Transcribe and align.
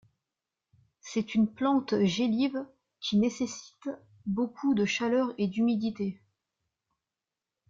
C'est 1.01 1.35
une 1.35 1.53
plante 1.53 1.93
gélive 2.05 2.65
qui 3.01 3.19
nécessite 3.19 3.87
beaucoup 4.25 4.73
de 4.73 4.83
chaleur 4.83 5.31
et 5.37 5.45
d'humidité. 5.47 6.23